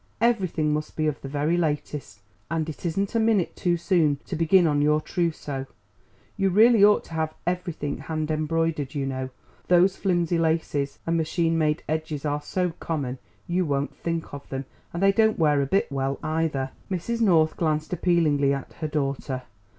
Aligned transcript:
Everything 0.19 0.73
must 0.73 0.95
be 0.95 1.05
of 1.05 1.21
the 1.21 1.27
very 1.27 1.55
latest; 1.57 2.21
and 2.49 2.67
it 2.67 2.87
isn't 2.87 3.13
a 3.13 3.19
minute 3.19 3.55
too 3.55 3.77
soon 3.77 4.15
to 4.25 4.35
begin 4.35 4.65
on 4.65 4.81
your 4.81 4.99
trousseau. 4.99 5.67
You 6.37 6.49
really 6.49 6.83
ought 6.83 7.03
to 7.03 7.13
have 7.13 7.35
everything 7.45 7.99
hand 7.99 8.31
embroidered, 8.31 8.95
you 8.95 9.05
know; 9.05 9.29
those 9.67 9.97
flimsy 9.97 10.39
laces 10.39 10.97
and 11.05 11.17
machine 11.17 11.55
made 11.55 11.83
edges 11.87 12.25
are 12.25 12.41
so 12.41 12.71
common, 12.79 13.19
you 13.45 13.63
won't 13.63 13.95
think 13.95 14.33
of 14.33 14.49
them; 14.49 14.65
and 14.91 15.03
they 15.03 15.11
don't 15.11 15.37
wear 15.37 15.61
a 15.61 15.67
bit 15.67 15.91
well, 15.91 16.17
either." 16.23 16.71
Mrs. 16.89 17.21
North 17.21 17.55
glanced 17.55 17.93
appealingly 17.93 18.55
at 18.55 18.73
her 18.79 18.87
daughter. 18.87 19.43